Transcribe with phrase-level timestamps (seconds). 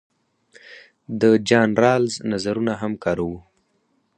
[1.21, 3.37] د جان رالز نظرونه هم کاروو.